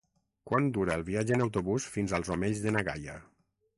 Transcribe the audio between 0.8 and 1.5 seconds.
el viatge en